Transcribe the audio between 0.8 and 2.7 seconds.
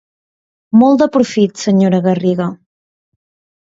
Molt de profit, senyora Garriga.